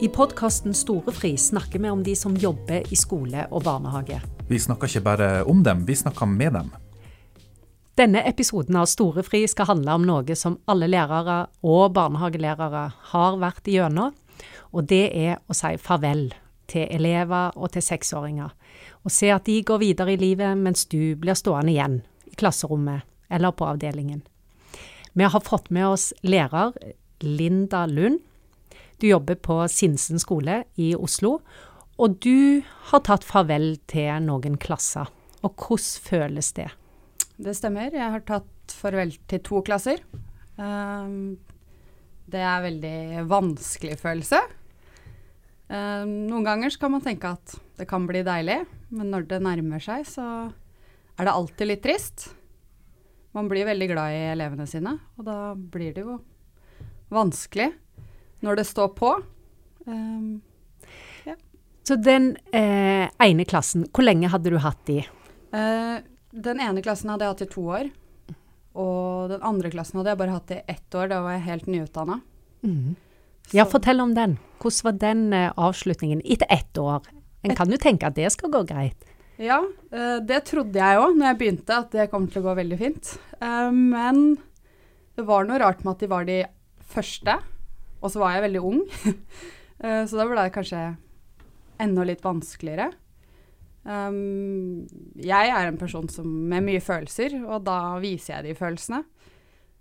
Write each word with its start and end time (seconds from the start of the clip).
I 0.00 0.08
podkasten 0.08 0.74
Storefri 0.74 1.36
snakker 1.36 1.78
vi 1.78 1.90
om 1.90 2.02
de 2.02 2.16
som 2.16 2.36
jobber 2.36 2.84
i 2.92 2.96
skole 2.96 3.48
og 3.50 3.64
barnehage. 3.66 4.20
Vi 4.46 4.58
snakker 4.62 4.86
ikke 4.86 5.02
bare 5.02 5.30
om 5.50 5.64
dem, 5.66 5.80
vi 5.88 5.96
snakker 5.98 6.26
med 6.30 6.54
dem. 6.54 6.68
Denne 7.98 8.22
episoden 8.30 8.78
av 8.78 8.86
Storefri 8.86 9.40
skal 9.50 9.66
handle 9.72 9.96
om 9.98 10.04
noe 10.06 10.36
som 10.38 10.60
alle 10.70 10.86
lærere 10.86 11.48
og 11.66 11.96
barnehagelærere 11.96 12.84
har 13.10 13.40
vært 13.42 13.66
igjennom, 13.66 14.14
og 14.70 14.86
det 14.86 15.08
er 15.18 15.40
å 15.50 15.58
si 15.58 15.74
farvel 15.82 16.28
til 16.70 16.86
elever 16.94 17.58
og 17.58 17.74
til 17.74 17.82
seksåringer. 17.82 18.54
Og 19.02 19.10
se 19.10 19.32
at 19.34 19.50
de 19.50 19.58
går 19.66 19.82
videre 19.82 20.14
i 20.14 20.22
livet 20.22 20.62
mens 20.62 20.86
du 20.86 21.16
blir 21.18 21.34
stående 21.34 21.74
igjen 21.74 22.00
i 22.30 22.38
klasserommet 22.38 23.02
eller 23.34 23.50
på 23.50 23.66
avdelingen. 23.66 24.22
Vi 25.18 25.26
har 25.26 25.42
fått 25.42 25.72
med 25.74 25.90
oss 25.90 26.12
lærer 26.22 26.70
Linda 27.18 27.82
Lund. 27.90 28.22
Du 28.98 29.06
jobber 29.06 29.36
på 29.38 29.60
Sinsen 29.70 30.18
skole 30.18 30.64
i 30.74 30.90
Oslo, 30.98 31.38
og 31.98 32.16
du 32.22 32.62
har 32.90 33.02
tatt 33.06 33.26
farvel 33.26 33.76
til 33.90 34.24
noen 34.26 34.58
klasser. 34.58 35.06
Og 35.46 35.54
hvordan 35.54 36.02
føles 36.02 36.50
det? 36.56 36.66
Det 37.38 37.54
stemmer. 37.54 37.94
Jeg 37.94 38.10
har 38.14 38.24
tatt 38.26 38.74
farvel 38.74 39.14
til 39.30 39.42
to 39.46 39.62
klasser. 39.66 40.02
Um, 40.58 41.38
det 42.26 42.42
er 42.42 42.56
en 42.56 42.66
veldig 42.66 43.26
vanskelig 43.30 44.00
følelse. 44.02 44.42
Um, 45.70 46.26
noen 46.26 46.46
ganger 46.46 46.74
kan 46.80 46.96
man 46.96 47.04
tenke 47.04 47.30
at 47.38 47.54
det 47.78 47.86
kan 47.86 48.06
bli 48.08 48.24
deilig, 48.26 48.64
men 48.90 49.12
når 49.14 49.28
det 49.30 49.42
nærmer 49.46 49.82
seg, 49.84 50.06
så 50.10 50.26
er 50.50 51.28
det 51.28 51.34
alltid 51.34 51.70
litt 51.70 51.86
trist. 51.86 52.32
Man 53.36 53.46
blir 53.46 53.68
veldig 53.68 53.92
glad 53.92 54.16
i 54.16 54.22
elevene 54.32 54.66
sine, 54.66 54.98
og 55.14 55.28
da 55.28 55.38
blir 55.54 55.94
det 55.94 56.02
jo 56.02 56.18
vanskelig 57.14 57.70
når 58.44 58.60
det 58.60 58.66
står 58.68 58.92
på. 58.98 59.14
Um, 59.88 60.40
ja. 61.26 61.34
Så 61.86 61.96
den 61.96 62.34
eh, 62.52 63.08
ene 63.24 63.46
klassen, 63.48 63.86
hvor 63.92 64.06
lenge 64.06 64.30
hadde 64.32 64.52
du 64.52 64.58
hatt 64.62 64.80
de? 64.88 65.00
Eh, 65.56 65.96
den 66.30 66.62
ene 66.62 66.84
klassen 66.84 67.10
hadde 67.12 67.26
jeg 67.26 67.34
hatt 67.34 67.44
i 67.46 67.50
to 67.54 67.66
år. 67.72 67.90
Og 68.78 69.32
den 69.32 69.44
andre 69.46 69.72
klassen 69.72 69.98
hadde 69.98 70.12
jeg 70.12 70.20
bare 70.20 70.36
hatt 70.36 70.54
i 70.54 70.62
ett 70.68 70.94
år. 70.94 71.10
Da 71.10 71.22
var 71.24 71.38
jeg 71.38 71.46
helt 71.48 71.70
nyutdanna. 71.70 72.20
Mm. 72.66 72.96
Ja, 73.56 73.64
fortell 73.64 74.02
om 74.04 74.12
den. 74.14 74.36
Hvordan 74.60 74.84
var 74.84 74.98
den 75.00 75.22
eh, 75.32 75.52
avslutningen 75.56 76.20
etter 76.24 76.50
ett 76.52 76.78
år? 76.78 77.06
En 77.46 77.54
kan 77.56 77.70
jo 77.70 77.78
tenke 77.80 78.10
at 78.10 78.18
det 78.18 78.28
skal 78.34 78.52
gå 78.52 78.64
greit. 78.68 79.06
Ja, 79.38 79.60
uh, 79.62 80.18
det 80.26 80.40
trodde 80.48 80.82
jeg 80.82 80.98
òg 80.98 81.12
når 81.14 81.28
jeg 81.28 81.38
begynte, 81.38 81.76
at 81.78 81.92
det 81.94 82.08
kom 82.10 82.24
til 82.26 82.42
å 82.42 82.48
gå 82.48 82.54
veldig 82.58 82.78
fint. 82.80 83.12
men 83.38 84.18
det 85.14 85.22
var 85.26 85.46
noe 85.46 85.60
rart 85.62 85.84
med 85.86 85.94
at 85.94 86.02
de 86.02 86.08
var 86.10 86.26
de 86.26 86.40
første. 86.90 87.36
Og 87.98 88.12
så 88.12 88.22
var 88.22 88.36
jeg 88.36 88.46
veldig 88.46 88.62
ung, 88.62 88.80
uh, 88.86 90.02
så 90.08 90.18
da 90.18 90.26
ble 90.28 90.44
det 90.46 90.54
kanskje 90.54 90.82
enda 91.82 92.06
litt 92.06 92.24
vanskeligere. 92.24 92.90
Um, 93.88 94.84
jeg 95.16 95.52
er 95.54 95.68
en 95.70 95.78
person 95.80 96.08
som, 96.12 96.26
med 96.50 96.66
mye 96.66 96.82
følelser, 96.84 97.38
og 97.46 97.64
da 97.66 97.96
viser 98.02 98.36
jeg 98.36 98.50
de 98.50 98.58
følelsene. 98.58 99.02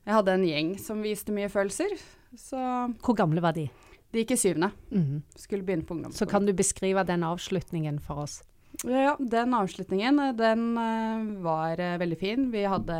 Jeg 0.07 0.15
hadde 0.15 0.37
en 0.37 0.45
gjeng 0.47 0.69
som 0.79 1.03
viste 1.03 1.33
mye 1.35 1.49
følelser. 1.51 1.97
Så 2.39 2.59
Hvor 3.03 3.17
gamle 3.17 3.43
var 3.43 3.57
de? 3.57 3.65
De 4.13 4.21
gikk 4.23 4.37
i 4.37 4.39
syvende. 4.39 4.69
Mm. 4.93 5.23
Skulle 5.35 5.65
begynne 5.67 5.83
på 5.83 5.97
ungdomsskolen. 5.97 6.19
Så 6.21 6.29
kan 6.31 6.47
du 6.47 6.53
beskrive 6.55 7.03
den 7.07 7.25
avslutningen 7.27 7.99
for 8.03 8.23
oss? 8.23 8.39
Ja, 8.87 9.15
den 9.19 9.55
avslutningen 9.57 10.21
den 10.37 10.63
uh, 10.77 11.43
var 11.43 11.81
uh, 11.81 11.97
veldig 11.99 12.19
fin. 12.21 12.47
Vi 12.53 12.63
hadde 12.69 12.95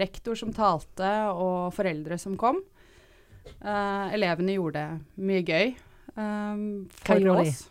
rektor 0.00 0.38
som 0.38 0.54
talte, 0.56 1.10
og 1.34 1.74
foreldre 1.76 2.16
som 2.20 2.38
kom. 2.40 2.62
Uh, 3.60 4.12
elevene 4.14 4.56
gjorde 4.56 4.82
mye 5.18 5.42
gøy 5.46 5.72
um, 6.14 6.86
for 7.02 7.22
Hva 7.22 7.38
oss. 7.42 7.64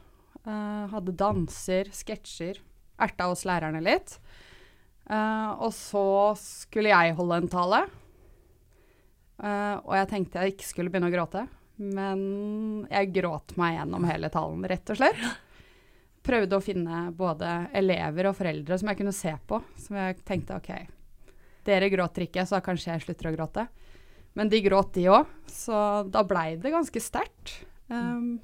Uh, 0.46 0.86
hadde 0.92 1.16
danser, 1.18 1.90
sketsjer 1.94 2.62
erta 3.02 3.30
oss 3.32 3.44
lærerne 3.48 3.82
litt. 3.84 4.18
Uh, 5.10 5.52
og 5.62 5.72
så 5.76 6.08
skulle 6.40 6.94
jeg 6.94 7.16
holde 7.18 7.42
en 7.44 7.52
tale. 7.52 7.86
Og 9.36 9.92
jeg 9.92 10.08
tenkte 10.08 10.40
jeg 10.40 10.54
ikke 10.54 10.66
skulle 10.70 10.92
begynne 10.92 11.10
å 11.10 11.14
gråte, 11.14 11.42
men 11.76 12.22
jeg 12.88 13.10
gråt 13.18 13.52
meg 13.60 13.74
gjennom 13.76 14.06
hele 14.08 14.30
talen, 14.32 14.62
rett 14.72 14.94
og 14.94 15.00
slett. 15.02 15.26
Prøvde 16.26 16.56
å 16.56 16.64
finne 16.64 17.02
både 17.14 17.50
elever 17.76 18.30
og 18.30 18.38
foreldre 18.38 18.78
som 18.80 18.90
jeg 18.90 19.02
kunne 19.02 19.14
se 19.14 19.34
på. 19.46 19.60
Som 19.84 20.00
jeg 20.00 20.22
tenkte 20.24 20.56
OK, 20.56 20.72
dere 21.68 21.92
gråter 21.92 22.30
ikke, 22.30 22.48
så 22.48 22.64
kanskje 22.64 22.94
jeg 22.94 23.04
slutter 23.04 23.30
å 23.30 23.36
gråte. 23.36 23.68
Men 24.36 24.52
de 24.52 24.60
gråt, 24.66 24.94
de 24.98 25.08
òg. 25.12 25.30
Så 25.52 25.78
da 26.12 26.26
blei 26.28 26.56
det 26.60 26.74
ganske 26.74 27.02
sterkt. 27.02 27.54
Um, 27.88 28.36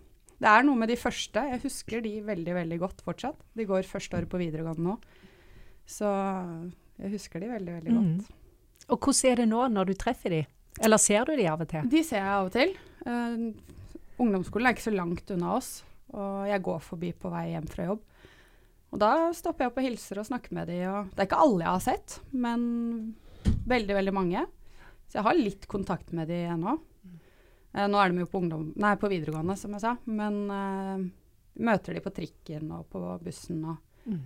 det 0.42 0.50
er 0.50 0.64
noe 0.66 0.80
med 0.80 0.90
de 0.90 0.98
første. 1.00 1.44
Jeg 1.52 1.64
husker 1.66 2.04
de 2.06 2.14
veldig, 2.26 2.54
veldig 2.56 2.80
godt 2.82 3.04
fortsatt. 3.06 3.42
De 3.58 3.68
går 3.68 3.90
første 3.90 4.18
året 4.18 4.32
på 4.32 4.40
videregående 4.42 4.86
nå. 4.88 4.96
Så 5.90 6.08
jeg 7.02 7.14
husker 7.18 7.44
de 7.44 7.52
veldig, 7.52 7.76
veldig 7.80 7.98
godt. 7.98 8.32
Mm. 8.32 8.88
Og 8.92 8.98
hvordan 8.98 9.32
er 9.32 9.42
det 9.42 9.50
nå 9.52 9.66
når 9.76 9.92
du 9.92 9.94
treffer 10.00 10.36
de? 10.38 10.42
Eller 10.82 11.02
ser 11.02 11.28
du 11.28 11.36
de 11.36 11.48
av 11.52 11.62
og 11.62 11.70
til? 11.70 11.92
De 11.92 12.04
ser 12.08 12.22
jeg 12.22 12.38
av 12.38 12.48
og 12.48 12.56
til. 12.56 12.74
Uh, 13.06 13.52
ungdomsskolen 14.22 14.70
er 14.70 14.78
ikke 14.78 14.88
så 14.88 14.96
langt 14.96 15.36
unna 15.36 15.58
oss, 15.58 15.72
og 16.16 16.48
jeg 16.50 16.64
går 16.64 16.80
forbi 16.86 17.12
på 17.18 17.32
vei 17.34 17.50
hjem 17.52 17.68
fra 17.72 17.90
jobb. 17.90 18.08
Og 18.92 19.00
da 19.00 19.12
stopper 19.36 19.66
jeg 19.66 19.72
opp 19.72 19.80
og 19.80 19.86
hilser 19.88 20.20
og 20.20 20.28
snakker 20.28 20.56
med 20.56 20.72
de, 20.72 20.80
og 20.92 21.12
det 21.12 21.24
er 21.24 21.30
ikke 21.30 21.44
alle 21.44 21.64
jeg 21.64 21.72
har 21.72 21.84
sett, 21.86 22.18
men 22.34 22.64
veldig, 23.72 23.96
veldig 24.00 24.16
mange. 24.16 24.44
Så 25.12 25.20
jeg 25.20 25.28
har 25.28 25.36
litt 25.36 25.66
kontakt 25.68 26.14
med 26.16 26.30
de 26.32 26.38
ennå. 26.54 26.78
Eh, 27.74 27.88
nå 27.88 28.00
er 28.00 28.12
de 28.12 28.24
jo 28.24 28.30
på, 28.32 28.40
ungdom, 28.40 28.70
nei, 28.80 28.94
på 29.00 29.10
videregående, 29.12 29.58
som 29.60 29.76
jeg 29.76 29.84
sa, 29.84 29.96
men 30.08 30.38
eh, 30.56 31.04
møter 31.68 31.98
de 31.98 32.04
på 32.04 32.14
trikken 32.16 32.72
og 32.78 32.86
på 32.92 33.02
bussen. 33.24 33.60
Og, 33.74 34.06
mm. 34.06 34.22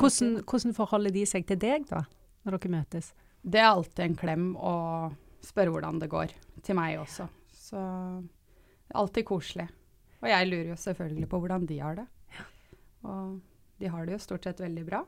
hvordan, 0.00 0.40
hvordan, 0.42 0.74
forholder 0.74 1.14
de 1.14 1.22
seg 1.30 1.46
til 1.46 1.60
deg, 1.62 1.86
da, 1.90 2.02
når 2.42 2.58
dere 2.58 2.72
møtes? 2.74 3.12
Det 3.42 3.62
er 3.62 3.70
alltid 3.70 4.04
en 4.08 4.18
klem 4.18 4.48
å 4.58 4.74
spørre 5.42 5.74
hvordan 5.74 6.02
det 6.02 6.10
går. 6.10 6.34
Til 6.62 6.78
meg 6.78 6.98
også. 7.02 7.28
Så 7.54 7.78
det 7.78 8.94
er 8.94 9.00
alltid 9.02 9.26
koselig. 9.26 9.68
Og 10.22 10.28
jeg 10.30 10.50
lurer 10.50 10.74
jo 10.74 10.82
selvfølgelig 10.82 11.30
på 11.30 11.40
hvordan 11.42 11.64
de 11.66 11.78
har 11.82 11.98
det. 11.98 12.10
Og 13.06 13.38
de 13.82 13.90
har 13.90 14.06
det 14.06 14.14
jo 14.14 14.22
stort 14.22 14.46
sett 14.46 14.60
veldig 14.62 14.84
bra. 14.86 15.02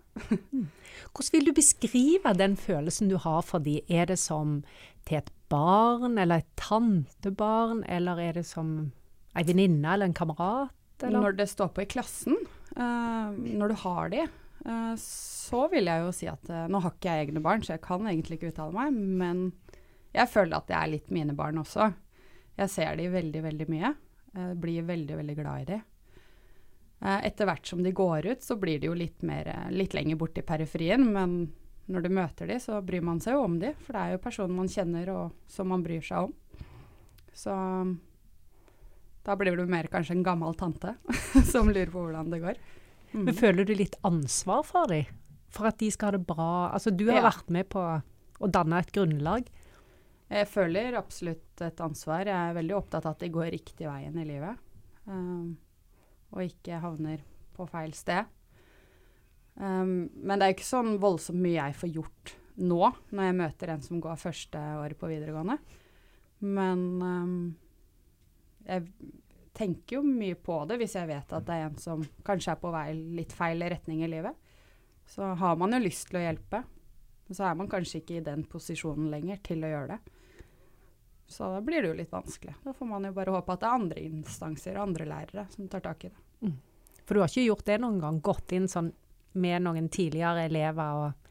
Mm. 0.50 0.66
hvordan 1.14 1.32
vil 1.36 1.48
du 1.48 1.52
beskrive 1.54 2.34
den 2.34 2.56
følelsen 2.58 3.10
du 3.12 3.16
har 3.22 3.44
for 3.46 3.62
de? 3.62 3.78
Er 3.86 4.08
det 4.10 4.18
som 4.18 4.62
til 5.06 5.20
et 5.20 5.30
barn 5.52 6.18
eller 6.18 6.42
et 6.42 6.50
tantebarn, 6.58 7.84
eller 7.86 8.18
er 8.18 8.40
det 8.40 8.46
som 8.48 8.74
ei 9.38 9.44
venninne 9.46 9.94
eller 9.94 10.10
en 10.10 10.16
kamerat? 10.16 10.74
Eller? 11.02 11.20
Når 11.20 11.38
det 11.38 11.48
står 11.52 11.70
på 11.74 11.84
i 11.84 11.90
klassen, 11.90 12.38
uh, 12.78 13.30
når 13.34 13.74
du 13.74 13.76
har 13.84 14.10
de, 14.10 14.26
uh, 14.66 14.94
så 14.98 15.64
vil 15.70 15.90
jeg 15.90 16.04
jo 16.04 16.12
si 16.14 16.28
at 16.30 16.50
uh, 16.50 16.66
Nå 16.70 16.80
har 16.82 16.94
ikke 16.94 17.14
jeg 17.14 17.28
egne 17.28 17.42
barn, 17.44 17.62
så 17.62 17.74
jeg 17.76 17.84
kan 17.84 18.06
egentlig 18.10 18.40
ikke 18.40 18.54
uttale 18.54 18.74
meg, 18.74 18.94
men 18.94 19.48
jeg 20.14 20.30
føler 20.30 20.58
at 20.58 20.70
det 20.70 20.78
er 20.78 20.92
litt 20.96 21.14
mine 21.14 21.34
barn 21.36 21.62
også. 21.62 21.92
Jeg 22.58 22.70
ser 22.70 22.94
de 22.98 23.10
veldig, 23.10 23.42
veldig 23.42 23.66
mye. 23.70 23.96
Blir 24.62 24.86
veldig, 24.86 25.16
veldig 25.18 25.34
glad 25.38 25.62
i 25.62 25.66
de. 25.72 25.78
Etter 27.04 27.44
hvert 27.44 27.68
som 27.68 27.82
de 27.84 27.92
går 27.92 28.30
ut, 28.30 28.42
så 28.42 28.56
blir 28.56 28.78
de 28.80 28.88
jo 28.88 28.94
litt, 28.96 29.20
mer, 29.26 29.50
litt 29.74 29.92
lenger 29.92 30.16
borte 30.16 30.40
i 30.40 30.46
periferien, 30.46 31.04
men 31.12 31.34
når 31.92 32.06
du 32.06 32.14
møter 32.16 32.48
de, 32.48 32.56
så 32.62 32.78
bryr 32.80 33.04
man 33.04 33.20
seg 33.20 33.36
jo 33.36 33.42
om 33.44 33.58
de, 33.60 33.74
for 33.84 33.92
det 33.92 34.02
er 34.02 34.14
jo 34.14 34.22
personer 34.24 34.56
man 34.56 34.70
kjenner 34.72 35.10
og 35.12 35.34
som 35.52 35.68
man 35.68 35.84
bryr 35.84 36.04
seg 36.04 36.30
om. 36.30 36.32
Så 37.34 37.52
da 39.24 39.36
blir 39.40 39.56
du 39.56 39.66
mer 39.68 39.88
kanskje 39.92 40.16
en 40.16 40.24
gammel 40.24 40.56
tante 40.56 40.94
som 41.52 41.68
lurer 41.68 41.92
på 41.92 42.06
hvordan 42.06 42.32
det 42.32 42.40
går. 42.44 42.62
Mm. 43.12 43.26
Men 43.26 43.36
føler 43.36 43.68
du 43.68 43.74
litt 43.76 43.98
ansvar 44.06 44.64
for 44.66 44.90
dem? 44.90 45.10
For 45.54 45.68
at 45.68 45.78
de 45.78 45.90
skal 45.94 46.10
ha 46.10 46.16
det 46.16 46.26
bra? 46.26 46.70
Altså, 46.74 46.90
du 46.90 47.06
har 47.10 47.20
ja. 47.20 47.28
vært 47.28 47.52
med 47.54 47.68
på 47.70 47.82
å 47.84 48.50
danne 48.50 48.80
et 48.82 48.90
grunnlag. 48.94 49.46
Jeg 50.32 50.48
føler 50.50 50.96
absolutt 50.98 51.62
et 51.62 51.82
ansvar. 51.84 52.24
Jeg 52.26 52.34
er 52.34 52.56
veldig 52.56 52.74
opptatt 52.74 53.04
av 53.06 53.14
at 53.14 53.22
de 53.22 53.30
går 53.32 53.52
riktig 53.54 53.86
veien 53.86 54.16
i 54.18 54.26
livet. 54.26 54.58
Um, 55.06 55.54
og 56.34 56.42
ikke 56.44 56.80
havner 56.82 57.22
på 57.54 57.66
feil 57.70 57.94
sted. 57.96 58.26
Um, 59.54 60.10
men 60.18 60.40
det 60.40 60.46
er 60.46 60.56
ikke 60.56 60.66
sånn 60.66 60.96
voldsomt 61.02 61.38
mye 61.38 61.60
jeg 61.60 61.78
får 61.78 61.92
gjort 61.94 62.34
nå, 62.58 62.80
når 63.14 63.28
jeg 63.28 63.36
møter 63.38 63.72
en 63.74 63.84
som 63.84 64.00
går 64.02 64.18
første 64.18 64.62
året 64.80 64.98
på 64.98 65.10
videregående. 65.10 65.58
Men 66.44 66.82
um, 67.02 67.36
jeg 68.66 68.88
tenker 69.54 70.00
jo 70.00 70.02
mye 70.06 70.36
på 70.38 70.56
det 70.68 70.80
hvis 70.80 70.96
jeg 70.98 71.10
vet 71.10 71.34
at 71.36 71.46
det 71.46 71.56
er 71.56 71.68
en 71.68 71.78
som 71.80 72.02
kanskje 72.26 72.54
er 72.54 72.62
på 72.62 72.72
vei 72.74 72.88
litt 72.94 73.34
feil 73.34 73.62
retning 73.70 74.02
i 74.02 74.10
livet. 74.10 74.34
Så 75.06 75.34
har 75.38 75.58
man 75.60 75.76
jo 75.76 75.82
lyst 75.84 76.08
til 76.10 76.18
å 76.18 76.24
hjelpe. 76.24 76.64
Men 77.24 77.38
så 77.38 77.46
er 77.48 77.56
man 77.56 77.70
kanskje 77.70 78.02
ikke 78.02 78.18
i 78.18 78.24
den 78.24 78.44
posisjonen 78.50 79.10
lenger 79.12 79.40
til 79.46 79.64
å 79.64 79.70
gjøre 79.70 79.94
det. 79.94 80.13
Så 81.26 81.48
da 81.54 81.60
blir 81.64 81.82
det 81.82 81.88
jo 81.88 81.96
litt 81.98 82.12
vanskelig. 82.12 82.54
Da 82.64 82.72
får 82.76 82.86
man 82.86 83.08
jo 83.08 83.14
bare 83.16 83.32
håpe 83.34 83.54
at 83.54 83.62
det 83.62 83.68
er 83.68 83.80
andre 83.80 84.04
instanser 84.04 84.76
og 84.76 84.88
andre 84.88 85.08
lærere 85.08 85.46
som 85.50 85.68
tar 85.72 85.84
tak 85.84 86.04
i 86.04 86.12
det. 86.12 86.24
Mm. 86.44 86.56
For 87.04 87.14
du 87.14 87.20
har 87.22 87.32
ikke 87.32 87.48
gjort 87.48 87.68
det 87.68 87.78
noen 87.80 88.00
gang? 88.00 88.20
Gått 88.24 88.54
inn 88.56 88.68
sånn 88.70 88.92
med 89.40 89.64
noen 89.64 89.88
tidligere 89.92 90.46
elever? 90.48 91.04
og 91.04 91.24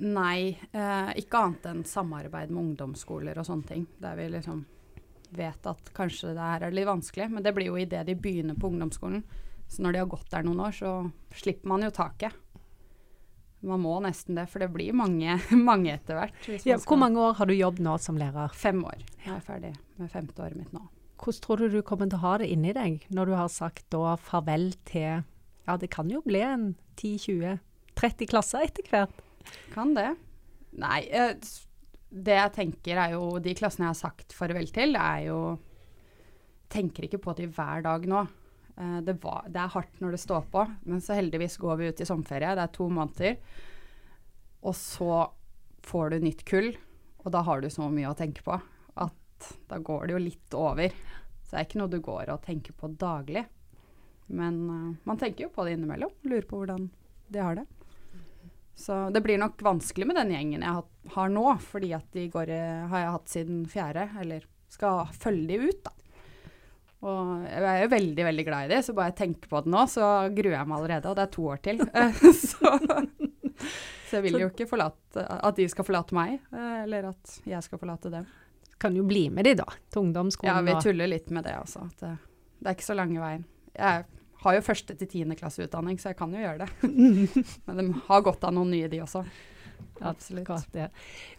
Nei, 0.00 0.56
eh, 0.72 1.10
ikke 1.20 1.42
annet 1.44 1.66
enn 1.68 1.82
samarbeid 1.84 2.50
med 2.50 2.62
ungdomsskoler 2.62 3.38
og 3.38 3.46
sånne 3.46 3.68
ting. 3.68 3.86
Der 4.00 4.16
vi 4.16 4.30
liksom 4.32 4.64
vet 5.36 5.66
at 5.66 5.90
kanskje 5.94 6.32
det 6.34 6.46
her 6.46 6.64
er 6.66 6.74
litt 6.74 6.88
vanskelig. 6.88 7.28
Men 7.30 7.44
det 7.44 7.52
blir 7.54 7.68
jo 7.68 7.76
idet 7.78 8.06
de 8.06 8.16
begynner 8.16 8.56
på 8.56 8.70
ungdomsskolen. 8.72 9.22
Så 9.68 9.82
når 9.82 9.92
de 9.92 9.98
har 10.02 10.10
gått 10.10 10.30
der 10.32 10.46
noen 10.46 10.62
år, 10.64 10.72
så 10.74 11.10
slipper 11.36 11.68
man 11.68 11.84
jo 11.84 11.92
taket. 11.94 12.34
Man 13.66 13.82
må 13.82 13.98
nesten 14.00 14.38
det, 14.38 14.46
for 14.48 14.62
det 14.62 14.70
blir 14.72 14.94
mange, 14.96 15.36
mange 15.70 15.92
etter 15.92 16.16
hvert. 16.16 16.48
Ja, 16.64 16.78
man 16.78 16.86
hvor 16.86 17.00
mange 17.00 17.20
år 17.20 17.36
har 17.40 17.50
du 17.50 17.54
jobbet 17.56 17.84
nå 17.84 17.96
som 18.00 18.18
lærer? 18.20 18.54
Fem 18.56 18.80
år. 18.88 19.02
Jeg 19.26 19.34
er 19.36 19.44
ferdig 19.44 19.74
med 20.00 20.12
femte 20.12 20.40
året 20.40 20.56
mitt 20.56 20.72
nå. 20.76 20.86
Hvordan 21.20 21.44
tror 21.44 21.60
du 21.60 21.74
du 21.76 21.82
kommer 21.84 22.08
til 22.08 22.16
å 22.16 22.24
ha 22.24 22.36
det 22.40 22.48
inni 22.48 22.72
deg 22.72 23.02
når 23.12 23.28
du 23.28 23.34
har 23.36 23.50
sagt 23.52 23.84
da 23.92 24.14
farvel 24.16 24.70
til 24.88 25.20
Ja, 25.68 25.76
det 25.76 25.90
kan 25.92 26.08
jo 26.08 26.22
bli 26.24 26.40
en 26.40 26.70
10-20-30 26.96 28.30
klasser 28.30 28.64
etter 28.64 28.88
hvert. 28.88 29.20
Kan 29.74 29.92
det. 29.98 30.14
Nei, 30.80 31.02
eh, 31.12 31.34
det 32.10 32.36
jeg 32.36 32.52
tenker 32.54 32.98
er 33.02 33.14
jo 33.16 33.38
De 33.42 33.52
klassene 33.58 33.88
jeg 33.88 33.92
har 33.92 34.00
sagt 34.00 34.34
farvel 34.36 34.70
til, 34.74 34.96
er 34.96 35.26
jo 35.28 35.40
Tenker 36.70 37.08
ikke 37.08 37.18
på 37.18 37.34
de 37.34 37.48
hver 37.50 37.82
dag 37.82 38.04
nå. 38.08 38.24
Eh, 38.80 39.00
Det, 39.04 39.16
var, 39.22 39.44
det 39.48 39.60
er 39.60 39.74
hardt 39.74 40.00
når 40.00 40.16
det 40.16 40.22
står 40.22 40.46
på, 40.52 40.64
men 40.88 41.02
så 41.04 41.18
heldigvis 41.18 41.58
går 41.60 41.76
vi 41.76 41.90
ut 41.90 42.00
i 42.00 42.08
sommerferie. 42.08 42.54
Det 42.56 42.64
er 42.64 42.74
to 42.76 42.88
måneder. 42.88 43.36
Og 44.64 44.76
så 44.76 45.26
får 45.84 46.10
du 46.10 46.24
nytt 46.24 46.44
kull, 46.48 46.72
og 47.24 47.32
da 47.32 47.42
har 47.44 47.60
du 47.60 47.68
så 47.72 47.88
mye 47.92 48.10
å 48.10 48.16
tenke 48.16 48.44
på 48.44 48.56
at 48.56 49.50
da 49.68 49.78
går 49.80 50.06
det 50.06 50.16
jo 50.16 50.22
litt 50.24 50.56
over. 50.56 50.94
Så 51.44 51.54
det 51.54 51.60
er 51.60 51.66
ikke 51.68 51.80
noe 51.80 51.92
du 51.92 52.00
går 52.04 52.32
og 52.32 52.44
tenker 52.44 52.76
på 52.76 52.92
daglig. 53.00 53.44
Men 54.30 54.58
uh, 54.70 54.96
man 55.08 55.18
tenker 55.18 55.48
jo 55.48 55.52
på 55.54 55.64
det 55.66 55.74
innimellom. 55.74 56.12
Lurer 56.22 56.44
på 56.46 56.60
hvordan 56.60 56.90
de 57.32 57.40
har 57.42 57.56
det. 57.58 57.64
Så 58.80 59.08
det 59.12 59.20
blir 59.24 59.40
nok 59.40 59.60
vanskelig 59.64 60.06
med 60.08 60.16
den 60.16 60.30
gjengen 60.32 60.62
jeg 60.64 60.84
har, 61.16 61.32
nå, 61.32 61.46
fordi 61.60 61.90
at 61.96 62.06
de 62.14 62.28
går, 62.32 62.52
har 62.92 63.02
jeg 63.02 63.14
hatt 63.16 63.32
siden 63.32 63.64
fjerde, 63.68 64.06
eller 64.22 64.46
skal 64.72 65.10
følge 65.12 65.48
de 65.50 65.68
ut, 65.68 65.82
da. 65.84 65.92
Og 67.00 67.44
jeg 67.48 67.64
er 67.64 67.82
jo 67.84 67.92
veldig, 67.94 68.24
veldig 68.26 68.44
glad 68.44 68.66
i 68.66 68.72
de, 68.74 68.80
så 68.84 68.94
bare 68.96 69.12
jeg 69.12 69.18
tenker 69.22 69.48
på 69.48 69.62
det 69.64 69.72
nå, 69.72 69.84
så 69.88 70.08
gruer 70.36 70.56
jeg 70.58 70.68
meg 70.68 70.76
allerede, 70.76 71.08
og 71.08 71.16
det 71.16 71.24
er 71.24 71.32
to 71.32 71.46
år 71.48 71.62
til. 71.64 71.80
så, 72.50 72.74
så 74.10 74.18
jeg 74.18 74.26
vil 74.26 74.38
jo 74.42 74.50
ikke 74.50 74.68
forlate, 74.68 75.24
at 75.24 75.56
de 75.56 75.68
skal 75.72 75.88
forlate 75.88 76.16
meg, 76.16 76.36
eh, 76.52 76.76
eller 76.84 77.10
at 77.14 77.40
jeg 77.48 77.64
skal 77.64 77.80
forlate 77.80 78.12
dem. 78.12 78.28
Kan 78.80 78.96
jo 78.96 79.04
bli 79.08 79.26
med 79.32 79.48
de 79.48 79.56
da, 79.60 79.68
til 79.92 80.06
ungdomsskolen. 80.06 80.52
Ja, 80.52 80.64
vi 80.64 80.76
tuller 80.84 81.08
litt 81.08 81.32
med 81.32 81.48
det 81.48 81.56
det, 82.00 82.14
det 82.60 82.68
er 82.68 82.76
ikke 82.76 82.90
så 82.90 82.96
lange 82.96 83.20
veien. 83.20 83.46
Jeg 83.76 84.04
har 84.44 84.56
jo 84.56 84.64
første 84.64 84.96
til 84.96 85.08
tiende 85.08 85.36
klasse 85.36 85.64
utdanning, 85.64 85.98
så 86.00 86.12
jeg 86.12 86.20
kan 86.20 86.32
jo 86.36 86.40
gjøre 86.40 86.66
det. 86.66 86.90
Men 87.68 87.80
de 87.80 87.88
har 88.08 88.24
godt 88.24 88.44
av 88.48 88.54
noen 88.56 88.72
nye, 88.72 88.88
de 88.92 89.02
også. 89.04 89.24
Absolutt. 90.00 90.48
Akkurat 90.48 90.78
ja. 90.78 90.88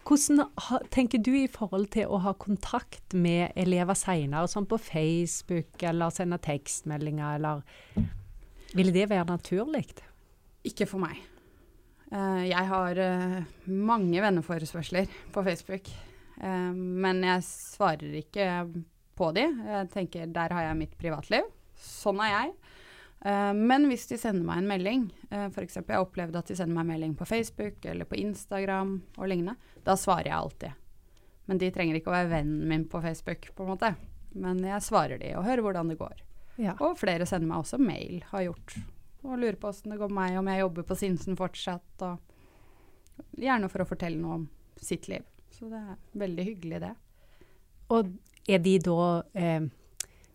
Hvordan 0.07 0.85
tenker 0.93 1.21
du 1.23 1.31
i 1.39 1.47
forhold 1.51 1.89
til 1.95 2.11
å 2.11 2.21
ha 2.25 2.33
kontakt 2.37 3.15
med 3.17 3.55
elever 3.59 3.97
seinere, 3.97 4.49
sånn 4.51 4.69
på 4.69 4.79
Facebook, 4.81 5.73
eller 5.81 6.13
sende 6.13 6.41
tekstmeldinger, 6.41 7.39
eller 7.39 7.65
Ville 8.71 8.93
det 8.95 9.09
være 9.11 9.27
naturlig? 9.27 9.83
Ikke 10.63 10.85
for 10.87 11.03
meg. 11.03 11.17
Eh, 12.11 12.45
jeg 12.49 12.67
har 12.67 12.99
eh, 12.99 13.37
mange 13.71 14.21
venneforespørsler 14.23 15.11
på 15.31 15.43
Facebook, 15.43 15.87
eh, 16.39 16.71
men 16.75 17.23
jeg 17.23 17.45
svarer 17.47 18.17
ikke 18.19 18.47
på 19.15 19.31
de. 19.35 19.45
Jeg 19.47 19.91
tenker 19.93 20.31
der 20.31 20.55
har 20.55 20.67
jeg 20.67 20.79
mitt 20.81 20.97
privatliv. 20.99 21.47
Sånn 21.81 22.19
er 22.23 22.33
jeg. 22.33 22.53
Eh, 23.25 23.53
men 23.53 23.85
hvis 23.89 24.07
de 24.09 24.17
sender 24.17 24.45
meg 24.47 24.61
en 24.61 24.69
melding, 24.69 25.03
uh, 25.29 25.47
f.eks. 25.51 25.77
jeg 25.77 26.01
opplevde 26.01 26.39
at 26.41 26.49
de 26.49 26.57
sender 26.57 26.73
meg 26.73 26.85
en 26.85 26.93
melding 26.95 27.17
på 27.19 27.27
Facebook 27.29 27.85
eller 27.85 28.09
på 28.09 28.17
Instagram 28.21 28.95
og 29.17 29.29
lignende, 29.29 29.57
da 29.85 29.97
svarer 29.99 30.31
jeg 30.31 30.37
alltid. 30.37 30.79
Men 31.49 31.61
de 31.61 31.69
trenger 31.73 31.99
ikke 31.99 32.11
å 32.11 32.15
være 32.15 32.31
vennen 32.31 32.65
min 32.69 32.87
på 32.89 33.01
Facebook, 33.03 33.51
på 33.55 33.65
en 33.65 33.73
måte. 33.73 33.93
Men 34.31 34.61
jeg 34.63 34.85
svarer 34.85 35.21
de 35.21 35.33
og 35.35 35.45
hører 35.45 35.65
hvordan 35.65 35.91
det 35.91 35.99
går. 35.99 36.23
Ja. 36.61 36.75
Og 36.79 36.97
flere 36.99 37.27
sender 37.29 37.49
meg 37.49 37.63
også 37.63 37.79
mail, 37.81 38.21
har 38.31 38.45
gjort. 38.45 38.75
Og 39.21 39.37
lurer 39.37 39.57
på 39.59 39.69
åssen 39.69 39.93
det 39.93 39.99
går 40.01 40.09
med 40.09 40.21
meg, 40.21 40.39
om 40.39 40.49
jeg 40.49 40.63
jobber 40.63 40.87
på 40.87 40.97
Sinsen 40.97 41.37
fortsatt. 41.37 42.05
Og 42.07 43.41
gjerne 43.41 43.69
for 43.71 43.83
å 43.83 43.89
fortelle 43.89 44.21
noe 44.21 44.39
om 44.39 44.47
sitt 44.81 45.09
liv. 45.11 45.25
Så 45.51 45.69
det 45.69 45.81
er 45.81 45.97
veldig 46.17 46.45
hyggelig, 46.47 46.81
det. 46.81 46.93
Og 47.91 48.13
er 48.49 48.61
de 48.63 48.77
da 48.81 49.03
eh, 49.37 49.67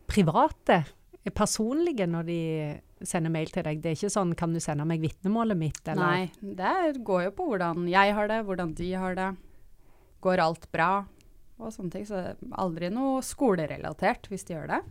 private, 0.07 0.77
eh, 0.77 0.93
personlige, 1.35 2.07
når 2.09 2.27
de 2.27 2.39
sender 3.05 3.31
mail 3.33 3.51
til 3.53 3.65
deg? 3.67 3.81
Det 3.81 3.91
er 3.91 3.97
ikke 3.97 4.13
sånn 4.13 4.33
'kan 4.35 4.53
du 4.53 4.59
sende 4.59 4.85
meg 4.85 5.01
vitnemålet 5.01 5.57
mitt', 5.57 5.87
eller? 5.87 6.05
Nei, 6.05 6.31
det 6.41 7.03
går 7.03 7.23
jo 7.25 7.31
på 7.31 7.47
hvordan 7.49 7.87
jeg 7.89 8.13
har 8.13 8.27
det, 8.27 8.45
hvordan 8.45 8.73
de 8.75 8.93
har 8.93 9.15
det. 9.15 9.35
Går 10.21 10.39
alt 10.39 10.71
bra? 10.71 11.05
Og 11.59 11.73
sånne 11.73 11.91
ting. 11.91 12.05
Så 12.05 12.35
aldri 12.51 12.89
noe 12.89 13.21
skolerelatert, 13.21 14.27
hvis 14.29 14.45
de 14.45 14.53
gjør 14.53 14.67
det. 14.67 14.81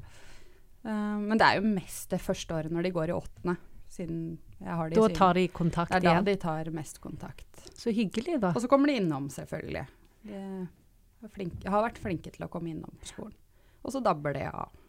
Uh, 0.86 1.18
men 1.18 1.38
det 1.38 1.46
er 1.46 1.60
jo 1.60 1.74
mest 1.74 2.10
det 2.10 2.20
første 2.20 2.54
året 2.54 2.70
når 2.70 2.82
de 2.82 2.90
går 2.94 3.10
i 3.10 3.16
åttende, 3.16 3.56
siden 3.90 4.38
jeg 4.60 4.70
har 4.70 4.88
de 4.88 4.94
Da 4.94 5.08
tar 5.08 5.34
de 5.34 5.48
kontakt 5.48 5.90
Det 5.90 5.96
er 5.96 6.00
da 6.00 6.12
igjen. 6.14 6.24
de 6.24 6.36
tar 6.36 6.70
mest 6.70 7.00
kontakt. 7.00 7.70
Så 7.74 7.90
hyggelig, 7.90 8.40
da. 8.40 8.52
Og 8.54 8.62
så 8.62 8.68
kommer 8.68 8.86
de 8.86 9.00
innom, 9.00 9.28
selvfølgelig. 9.28 9.86
De 10.22 11.68
har 11.68 11.82
vært 11.82 11.98
flinke 11.98 12.30
til 12.30 12.46
å 12.46 12.48
komme 12.48 12.70
innom 12.70 12.94
på 13.00 13.06
skolen. 13.06 13.34
Og 13.82 13.92
så 13.92 14.02
dabber 14.02 14.34
det 14.34 14.46
av. 14.46 14.70
Ja. 14.70 14.85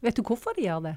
Vet 0.00 0.16
du 0.16 0.22
hvorfor 0.24 0.56
de 0.56 0.66
gjør 0.66 0.84
det? 0.86 0.94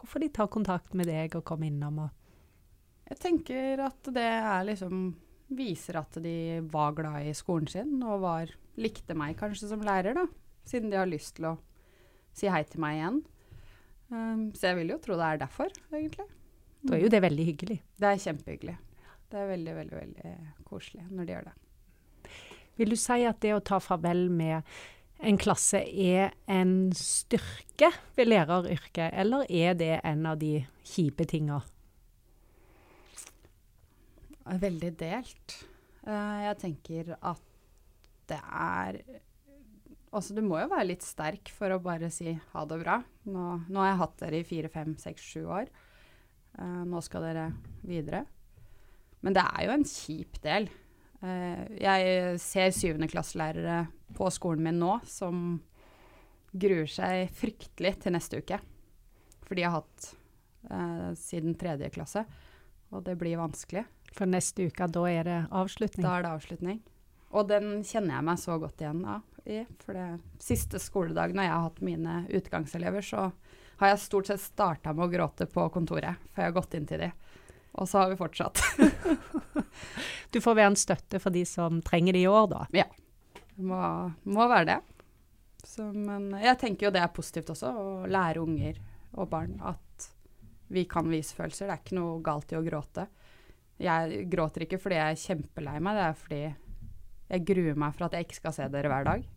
Hvorfor 0.00 0.22
de 0.22 0.30
tar 0.32 0.48
kontakt 0.52 0.94
med 0.96 1.10
deg 1.10 1.34
og 1.36 1.44
kommer 1.44 1.68
innom? 1.68 1.98
Og 2.06 3.10
Jeg 3.10 3.20
tenker 3.20 3.82
at 3.84 4.14
det 4.14 4.30
liksom 4.70 5.10
Viser 5.50 5.96
at 5.98 6.14
de 6.22 6.60
var 6.70 6.92
glad 6.94 7.26
i 7.26 7.32
skolen 7.34 7.66
sin, 7.66 7.96
og 8.06 8.20
var, 8.22 8.52
likte 8.78 9.16
meg 9.18 9.34
kanskje 9.34 9.66
som 9.72 9.80
lærer, 9.82 10.14
da. 10.14 10.28
Siden 10.62 10.92
de 10.92 11.00
har 11.00 11.10
lyst 11.10 11.40
til 11.40 11.48
å 11.50 11.56
si 12.38 12.46
hei 12.46 12.60
til 12.70 12.78
meg 12.84 13.00
igjen. 13.00 13.16
Um, 14.14 14.44
så 14.54 14.70
jeg 14.70 14.78
vil 14.78 14.92
jo 14.94 15.00
tro 15.02 15.16
det 15.18 15.26
er 15.26 15.40
derfor, 15.42 15.74
egentlig. 15.90 16.28
da 16.86 16.94
er 16.94 17.02
jo 17.02 17.10
det 17.10 17.22
veldig 17.26 17.48
hyggelig. 17.48 17.80
Det 17.98 18.12
er 18.12 18.22
kjempehyggelig. 18.28 18.76
Det 19.30 19.42
er 19.42 19.50
veldig, 19.50 19.74
veldig, 19.80 19.96
veldig 19.96 20.36
koselig 20.70 21.08
når 21.10 21.26
de 21.26 21.34
gjør 21.34 21.50
det. 21.50 21.56
Vil 22.78 22.94
du 22.94 22.98
si 23.02 23.18
at 23.26 23.42
det 23.42 23.52
å 23.56 23.62
ta 23.72 23.82
farvel 23.82 24.28
med 24.30 24.62
en 25.22 25.38
klasse 25.40 25.82
er 25.84 26.32
en 26.50 26.92
styrke 26.96 27.90
ved 28.16 28.30
læreryrket, 28.30 29.10
eller 29.12 29.44
er 29.48 29.76
det 29.78 29.94
en 30.04 30.26
av 30.30 30.40
de 30.40 30.58
kjipe 30.86 31.26
tinga? 31.28 31.60
veldig 34.58 34.90
delt. 34.98 35.56
Eh, 36.06 36.38
jeg 36.46 36.60
tenker 36.64 37.16
at 37.18 37.42
det 38.30 38.40
er 38.40 39.02
Altså, 40.10 40.34
du 40.34 40.40
må 40.42 40.56
jo 40.58 40.66
være 40.72 40.88
litt 40.88 41.04
sterk 41.06 41.52
for 41.54 41.70
å 41.70 41.76
bare 41.78 42.08
si 42.10 42.32
ha 42.34 42.62
det 42.66 42.80
bra. 42.80 42.96
Nå, 43.30 43.44
nå 43.70 43.78
har 43.78 43.92
jeg 43.92 43.98
hatt 44.00 44.16
dere 44.18 44.40
i 44.40 44.46
fire, 44.48 44.70
fem, 44.72 44.96
seks, 44.98 45.22
sju 45.22 45.44
år. 45.46 45.68
Eh, 46.58 46.80
nå 46.90 46.98
skal 47.06 47.28
dere 47.28 47.44
videre. 47.86 48.24
Men 49.22 49.36
det 49.36 49.44
er 49.44 49.68
jo 49.68 49.76
en 49.76 49.86
kjip 49.86 50.40
del. 50.42 50.66
Eh, 51.20 51.64
jeg 51.80 52.38
ser 52.40 52.72
syvendeklasselærere 52.72 53.82
på 54.16 54.30
skolen 54.32 54.64
min 54.64 54.80
nå 54.80 54.96
som 55.08 55.58
gruer 56.50 56.88
seg 56.90 57.30
fryktelig 57.36 57.96
til 58.02 58.16
neste 58.16 58.40
uke. 58.40 58.60
For 59.44 59.58
de 59.58 59.66
har 59.66 59.76
hatt 59.80 60.12
eh, 60.70 61.10
siden 61.18 61.56
tredje 61.60 61.90
klasse, 61.94 62.24
og 62.90 63.04
det 63.06 63.18
blir 63.20 63.40
vanskelig. 63.40 63.84
For 64.16 64.26
neste 64.26 64.70
uke, 64.70 64.88
da 64.90 65.04
er 65.10 65.28
det 65.28 65.40
avslutning. 65.54 66.06
Da 66.06 66.16
er 66.16 66.26
det 66.26 66.32
avslutning. 66.34 66.80
Og 67.30 67.46
den 67.46 67.84
kjenner 67.86 68.16
jeg 68.16 68.26
meg 68.26 68.40
så 68.42 68.56
godt 68.58 68.82
igjen 68.82 69.04
av. 69.06 69.26
I, 69.46 69.62
for 69.80 69.96
det 69.96 70.42
siste 70.42 70.78
skoledag 70.82 71.32
når 71.32 71.46
jeg 71.46 71.52
har 71.54 71.62
hatt 71.64 71.78
mine 71.84 72.16
utgangselever, 72.36 73.04
så 73.06 73.30
har 73.80 73.92
jeg 73.92 74.02
stort 74.02 74.28
sett 74.28 74.42
starta 74.42 74.92
med 74.92 75.06
å 75.06 75.12
gråte 75.12 75.46
på 75.48 75.64
kontoret, 75.72 76.20
for 76.30 76.42
jeg 76.42 76.50
har 76.50 76.56
gått 76.58 76.74
inn 76.76 76.88
til 76.90 77.00
de. 77.06 77.08
Og 77.78 77.88
så 77.88 78.02
har 78.02 78.12
vi 78.12 78.20
fortsatt. 78.20 78.62
Du 80.30 80.38
får 80.38 80.54
være 80.54 80.70
en 80.70 80.78
støtte 80.78 81.18
for 81.18 81.34
de 81.34 81.40
som 81.48 81.80
trenger 81.82 82.14
det 82.14 82.20
i 82.22 82.28
år, 82.30 82.44
da. 82.52 82.60
Det 82.70 83.64
må, 83.66 83.80
må 84.30 84.46
være 84.46 84.68
det. 84.68 84.76
Så, 85.66 85.88
men 85.90 86.30
jeg 86.38 86.58
tenker 86.60 86.86
jo 86.86 86.92
det 86.94 87.02
er 87.02 87.10
positivt 87.14 87.50
også, 87.50 87.72
å 87.74 87.88
lære 88.06 88.42
unger 88.42 88.78
og 89.18 89.26
barn 89.32 89.56
at 89.66 90.06
vi 90.70 90.84
kan 90.86 91.10
vise 91.10 91.34
følelser. 91.34 91.66
Det 91.66 91.74
er 91.74 91.82
ikke 91.82 91.98
noe 91.98 92.20
galt 92.24 92.54
i 92.54 92.58
å 92.58 92.62
gråte. 92.62 93.08
Jeg 93.80 94.24
gråter 94.30 94.66
ikke 94.66 94.78
fordi 94.80 95.00
jeg 95.00 95.16
er 95.16 95.22
kjempelei 95.24 95.76
meg, 95.82 95.98
det 95.98 96.06
er 96.06 96.18
fordi 96.20 96.40
jeg 97.30 97.46
gruer 97.50 97.78
meg 97.78 97.94
for 97.96 98.06
at 98.06 98.16
jeg 98.16 98.26
ikke 98.26 98.38
skal 98.38 98.54
se 98.54 98.70
dere 98.70 98.90
hver 98.92 99.06
dag. 99.08 99.28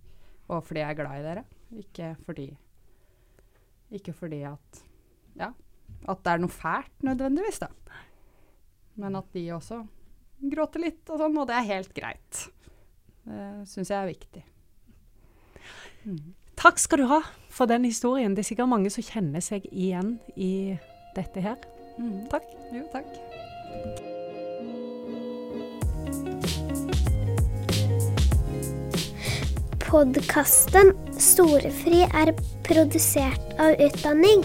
Og 0.52 0.66
fordi 0.68 0.84
jeg 0.84 0.94
er 0.94 1.00
glad 1.00 1.20
i 1.20 1.26
dere. 1.26 1.44
Ikke 1.82 2.14
fordi 2.26 2.48
Ikke 3.94 4.14
fordi 4.14 4.44
at 4.50 4.84
Ja, 5.38 5.50
at 6.10 6.20
det 6.26 6.32
er 6.32 6.42
noe 6.42 6.54
fælt 6.54 7.06
nødvendigvis, 7.06 7.62
da. 7.64 7.70
Men 9.00 9.18
at 9.18 9.30
de 9.34 9.48
også 9.56 9.82
gråter 10.54 10.84
litt 10.84 11.10
og 11.10 11.22
sånn, 11.22 11.38
og 11.40 11.48
det 11.50 11.56
er 11.58 11.70
helt 11.70 11.94
greit. 11.96 12.48
Det 13.24 13.68
syns 13.72 13.90
jeg 13.94 14.00
er 14.00 14.12
viktig. 14.12 14.44
Takk 16.60 16.82
skal 16.82 17.04
du 17.04 17.08
ha 17.10 17.22
for 17.52 17.70
den 17.72 17.88
historien. 17.88 18.36
Det 18.36 18.44
er 18.44 18.50
sikkert 18.52 18.72
mange 18.72 18.92
som 18.94 19.06
kjenner 19.06 19.44
seg 19.44 19.66
igjen 19.72 20.18
i 20.36 20.76
dette 21.16 21.44
her. 21.44 21.58
Takk. 22.32 22.50
Jo, 22.74 22.84
takk. 22.94 23.08
Podkasten 29.94 30.90
Storefri 31.22 32.02
er 32.10 32.34
produsert 32.66 33.58
av 33.62 33.78
Utdanning. 33.78 34.42